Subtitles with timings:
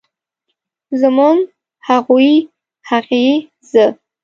[1.01, 1.37] زموږ،
[1.87, 2.31] هغوی،
[2.89, 3.25] هغې
[3.71, 3.85] ،زه